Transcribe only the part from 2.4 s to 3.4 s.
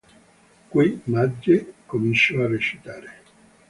a recitare.